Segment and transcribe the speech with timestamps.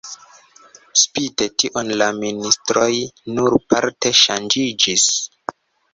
[1.01, 2.89] Spite tion la ministroj
[3.35, 5.09] nur parte ŝanĝiĝis.